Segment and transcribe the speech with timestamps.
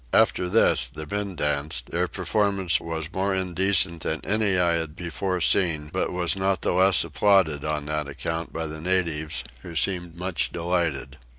[0.13, 5.39] After this the men danced: their performance was more indecent than any I had before
[5.41, 10.15] seen, but was not the less applauded on that account by the natives, who seemed
[10.15, 11.19] much delighted.